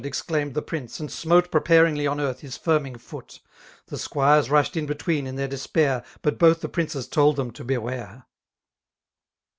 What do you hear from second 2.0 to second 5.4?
on earth his firming foot:— The^quirea^ruAed in*il#ween« in